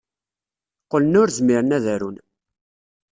[0.83, 2.17] Qqlen ur zmiren ad arun.